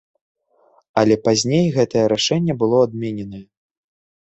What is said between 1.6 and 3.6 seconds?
гэтае рашэнне было адмененае.